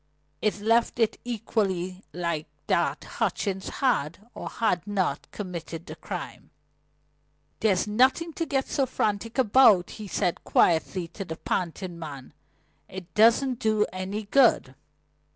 [0.41, 6.49] It left it equally likely that Hutchings had, or had not, committed the crime.
[7.59, 12.33] "There's nothing to get so frantic about," he said quietly to the panting man.
[12.89, 14.73] "It doesn't do any good."